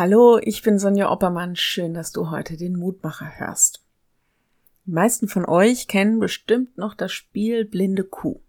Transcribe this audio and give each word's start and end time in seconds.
Hallo, 0.00 0.38
ich 0.42 0.62
bin 0.62 0.78
Sonja 0.78 1.10
Oppermann. 1.10 1.56
Schön, 1.56 1.92
dass 1.92 2.10
du 2.10 2.30
heute 2.30 2.56
den 2.56 2.74
Mutmacher 2.74 3.38
hörst. 3.38 3.84
Die 4.86 4.92
meisten 4.92 5.28
von 5.28 5.44
euch 5.44 5.88
kennen 5.88 6.20
bestimmt 6.20 6.78
noch 6.78 6.94
das 6.94 7.12
Spiel 7.12 7.66
Blinde 7.66 8.04
Kuh. 8.04 8.40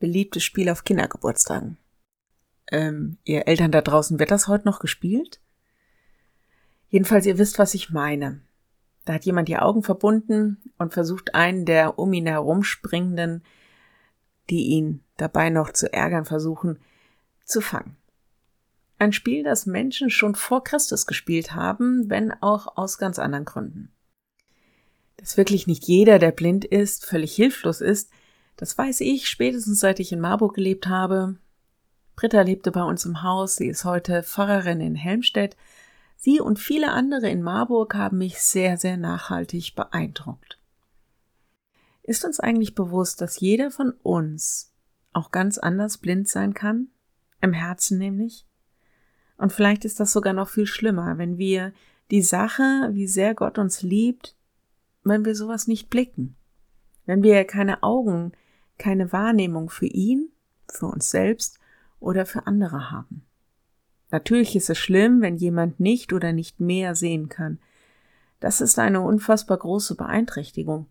Beliebtes 0.00 0.42
Spiel 0.42 0.68
auf 0.68 0.82
Kindergeburtstagen. 0.82 1.78
Ähm, 2.72 3.16
ihr 3.22 3.46
Eltern 3.46 3.70
da 3.70 3.80
draußen, 3.80 4.18
wird 4.18 4.32
das 4.32 4.48
heute 4.48 4.64
noch 4.64 4.80
gespielt? 4.80 5.40
Jedenfalls, 6.88 7.26
ihr 7.26 7.38
wisst, 7.38 7.60
was 7.60 7.74
ich 7.74 7.90
meine. 7.90 8.40
Da 9.04 9.12
hat 9.12 9.24
jemand 9.24 9.46
die 9.46 9.58
Augen 9.58 9.84
verbunden 9.84 10.60
und 10.78 10.92
versucht 10.92 11.36
einen 11.36 11.64
der 11.64 11.96
um 11.96 12.12
ihn 12.12 12.26
herumspringenden, 12.26 13.44
die 14.50 14.64
ihn 14.64 15.04
dabei 15.16 15.48
noch 15.48 15.70
zu 15.70 15.92
ärgern 15.92 16.24
versuchen, 16.24 16.80
zu 17.44 17.60
fangen. 17.60 17.96
Ein 18.98 19.12
Spiel, 19.12 19.42
das 19.42 19.66
Menschen 19.66 20.08
schon 20.08 20.34
vor 20.34 20.64
Christus 20.64 21.06
gespielt 21.06 21.54
haben, 21.54 22.08
wenn 22.08 22.32
auch 22.42 22.76
aus 22.76 22.98
ganz 22.98 23.18
anderen 23.18 23.44
Gründen. 23.44 23.92
Dass 25.18 25.36
wirklich 25.36 25.66
nicht 25.66 25.84
jeder, 25.84 26.18
der 26.18 26.32
blind 26.32 26.64
ist, 26.64 27.04
völlig 27.04 27.34
hilflos 27.34 27.80
ist, 27.80 28.10
das 28.56 28.76
weiß 28.76 29.00
ich 29.02 29.28
spätestens 29.28 29.80
seit 29.80 30.00
ich 30.00 30.12
in 30.12 30.20
Marburg 30.20 30.54
gelebt 30.54 30.86
habe. 30.86 31.36
Britta 32.14 32.40
lebte 32.40 32.70
bei 32.70 32.82
uns 32.82 33.04
im 33.04 33.22
Haus, 33.22 33.56
sie 33.56 33.68
ist 33.68 33.84
heute 33.84 34.22
Pfarrerin 34.22 34.80
in 34.80 34.94
Helmstedt. 34.94 35.56
Sie 36.16 36.40
und 36.40 36.58
viele 36.58 36.92
andere 36.92 37.28
in 37.28 37.42
Marburg 37.42 37.94
haben 37.94 38.16
mich 38.16 38.40
sehr, 38.40 38.78
sehr 38.78 38.96
nachhaltig 38.96 39.74
beeindruckt. 39.74 40.58
Ist 42.02 42.24
uns 42.24 42.40
eigentlich 42.40 42.74
bewusst, 42.74 43.20
dass 43.20 43.40
jeder 43.40 43.70
von 43.70 43.90
uns 44.02 44.72
auch 45.12 45.30
ganz 45.30 45.58
anders 45.58 45.98
blind 45.98 46.28
sein 46.28 46.54
kann? 46.54 46.88
Im 47.42 47.52
Herzen 47.52 47.98
nämlich? 47.98 48.46
Und 49.36 49.52
vielleicht 49.52 49.84
ist 49.84 50.00
das 50.00 50.12
sogar 50.12 50.32
noch 50.32 50.48
viel 50.48 50.66
schlimmer, 50.66 51.18
wenn 51.18 51.38
wir 51.38 51.72
die 52.10 52.22
Sache, 52.22 52.90
wie 52.92 53.06
sehr 53.06 53.34
Gott 53.34 53.58
uns 53.58 53.82
liebt, 53.82 54.34
wenn 55.04 55.24
wir 55.24 55.34
sowas 55.34 55.66
nicht 55.66 55.90
blicken. 55.90 56.36
Wenn 57.04 57.22
wir 57.22 57.44
keine 57.44 57.82
Augen, 57.82 58.32
keine 58.78 59.12
Wahrnehmung 59.12 59.70
für 59.70 59.86
ihn, 59.86 60.30
für 60.68 60.86
uns 60.86 61.10
selbst 61.10 61.58
oder 62.00 62.26
für 62.26 62.46
andere 62.46 62.90
haben. 62.90 63.22
Natürlich 64.10 64.54
ist 64.56 64.70
es 64.70 64.78
schlimm, 64.78 65.20
wenn 65.20 65.36
jemand 65.36 65.80
nicht 65.80 66.12
oder 66.12 66.32
nicht 66.32 66.60
mehr 66.60 66.94
sehen 66.94 67.28
kann. 67.28 67.58
Das 68.40 68.60
ist 68.60 68.78
eine 68.78 69.00
unfassbar 69.00 69.58
große 69.58 69.96
Beeinträchtigung. 69.96 70.86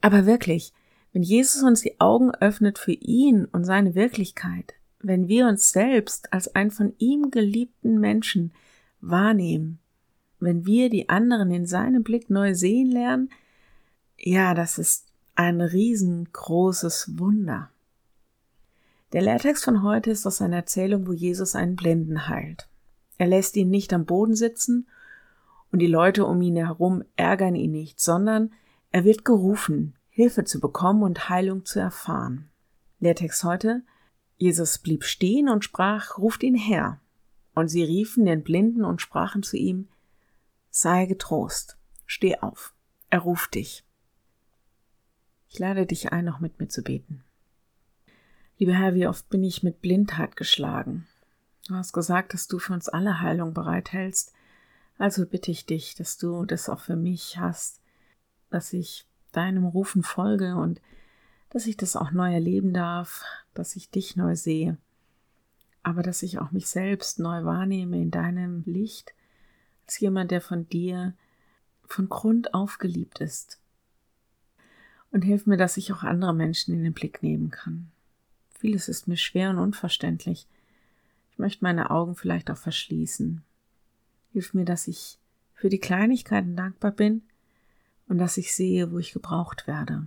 Aber 0.00 0.26
wirklich, 0.26 0.72
wenn 1.12 1.22
Jesus 1.22 1.62
uns 1.62 1.80
die 1.82 2.00
Augen 2.00 2.30
öffnet 2.32 2.78
für 2.78 2.92
ihn 2.92 3.44
und 3.46 3.64
seine 3.64 3.94
Wirklichkeit, 3.94 4.74
wenn 5.02 5.28
wir 5.28 5.46
uns 5.46 5.70
selbst 5.72 6.32
als 6.32 6.54
einen 6.54 6.70
von 6.70 6.94
ihm 6.98 7.30
geliebten 7.30 7.98
Menschen 8.00 8.52
wahrnehmen, 9.00 9.78
wenn 10.38 10.66
wir 10.66 10.90
die 10.90 11.08
anderen 11.08 11.50
in 11.50 11.66
seinem 11.66 12.02
Blick 12.02 12.30
neu 12.30 12.54
sehen 12.54 12.90
lernen, 12.90 13.30
ja, 14.18 14.54
das 14.54 14.78
ist 14.78 15.06
ein 15.34 15.60
riesengroßes 15.60 17.18
Wunder. 17.18 17.70
Der 19.12 19.22
Lehrtext 19.22 19.64
von 19.64 19.82
heute 19.82 20.10
ist 20.10 20.26
aus 20.26 20.40
einer 20.40 20.56
Erzählung, 20.56 21.06
wo 21.06 21.12
Jesus 21.12 21.54
einen 21.54 21.76
Blinden 21.76 22.28
heilt. 22.28 22.68
Er 23.18 23.26
lässt 23.26 23.56
ihn 23.56 23.70
nicht 23.70 23.92
am 23.92 24.04
Boden 24.04 24.34
sitzen 24.34 24.86
und 25.72 25.80
die 25.80 25.86
Leute 25.86 26.24
um 26.26 26.40
ihn 26.42 26.56
herum 26.56 27.02
ärgern 27.16 27.54
ihn 27.54 27.72
nicht, 27.72 28.00
sondern 28.00 28.52
er 28.92 29.04
wird 29.04 29.24
gerufen, 29.24 29.94
Hilfe 30.10 30.44
zu 30.44 30.60
bekommen 30.60 31.02
und 31.02 31.28
Heilung 31.28 31.64
zu 31.64 31.80
erfahren. 31.80 32.48
Lehrtext 32.98 33.44
heute, 33.44 33.82
Jesus 34.40 34.78
blieb 34.78 35.04
stehen 35.04 35.50
und 35.50 35.64
sprach, 35.64 36.16
ruft 36.16 36.42
ihn 36.42 36.54
her. 36.54 36.98
Und 37.54 37.68
sie 37.68 37.82
riefen 37.82 38.24
den 38.24 38.42
Blinden 38.42 38.86
und 38.86 39.02
sprachen 39.02 39.42
zu 39.42 39.58
ihm, 39.58 39.86
sei 40.70 41.04
getrost, 41.04 41.76
steh 42.06 42.38
auf, 42.38 42.72
er 43.10 43.18
ruft 43.18 43.54
dich. 43.54 43.84
Ich 45.50 45.58
lade 45.58 45.84
dich 45.84 46.10
ein, 46.10 46.24
noch 46.24 46.40
mit 46.40 46.58
mir 46.58 46.68
zu 46.68 46.82
beten. 46.82 47.22
Lieber 48.56 48.72
Herr, 48.72 48.94
wie 48.94 49.06
oft 49.06 49.28
bin 49.28 49.44
ich 49.44 49.62
mit 49.62 49.82
Blindheit 49.82 50.36
geschlagen. 50.36 51.06
Du 51.68 51.74
hast 51.74 51.92
gesagt, 51.92 52.32
dass 52.32 52.48
du 52.48 52.58
für 52.58 52.72
uns 52.72 52.88
alle 52.88 53.20
Heilung 53.20 53.52
bereithältst. 53.52 54.32
Also 54.96 55.26
bitte 55.26 55.50
ich 55.50 55.66
dich, 55.66 55.96
dass 55.96 56.16
du 56.16 56.46
das 56.46 56.70
auch 56.70 56.80
für 56.80 56.96
mich 56.96 57.36
hast, 57.36 57.82
dass 58.48 58.72
ich 58.72 59.06
deinem 59.32 59.66
Rufen 59.66 60.02
folge 60.02 60.56
und 60.56 60.80
dass 61.50 61.66
ich 61.66 61.76
das 61.76 61.96
auch 61.96 62.12
neu 62.12 62.32
erleben 62.32 62.72
darf, 62.72 63.24
dass 63.54 63.76
ich 63.76 63.90
dich 63.90 64.16
neu 64.16 64.36
sehe, 64.36 64.78
aber 65.82 66.02
dass 66.02 66.22
ich 66.22 66.38
auch 66.38 66.52
mich 66.52 66.68
selbst 66.68 67.18
neu 67.18 67.44
wahrnehme 67.44 68.00
in 68.00 68.10
deinem 68.10 68.62
Licht, 68.64 69.14
als 69.86 69.98
jemand, 69.98 70.30
der 70.30 70.40
von 70.40 70.68
dir 70.68 71.14
von 71.86 72.08
Grund 72.08 72.54
auf 72.54 72.78
geliebt 72.78 73.20
ist. 73.20 73.60
Und 75.10 75.22
hilf 75.22 75.46
mir, 75.46 75.56
dass 75.56 75.76
ich 75.76 75.92
auch 75.92 76.04
andere 76.04 76.32
Menschen 76.32 76.72
in 76.72 76.84
den 76.84 76.92
Blick 76.92 77.22
nehmen 77.22 77.50
kann. 77.50 77.90
Vieles 78.50 78.88
ist 78.88 79.08
mir 79.08 79.16
schwer 79.16 79.50
und 79.50 79.58
unverständlich. 79.58 80.46
Ich 81.32 81.38
möchte 81.38 81.64
meine 81.64 81.90
Augen 81.90 82.14
vielleicht 82.14 82.48
auch 82.50 82.56
verschließen. 82.56 83.42
Hilf 84.32 84.54
mir, 84.54 84.64
dass 84.64 84.86
ich 84.86 85.18
für 85.54 85.68
die 85.68 85.80
Kleinigkeiten 85.80 86.54
dankbar 86.54 86.92
bin 86.92 87.22
und 88.06 88.18
dass 88.18 88.36
ich 88.36 88.54
sehe, 88.54 88.92
wo 88.92 88.98
ich 88.98 89.12
gebraucht 89.12 89.66
werde. 89.66 90.06